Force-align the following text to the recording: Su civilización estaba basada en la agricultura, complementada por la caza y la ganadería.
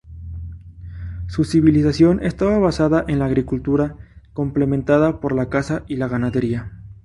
Su 1.27 1.43
civilización 1.43 2.23
estaba 2.25 2.57
basada 2.57 3.05
en 3.07 3.19
la 3.19 3.25
agricultura, 3.25 3.97
complementada 4.33 5.19
por 5.19 5.35
la 5.35 5.47
caza 5.49 5.83
y 5.87 5.97
la 5.97 6.07
ganadería. 6.07 6.71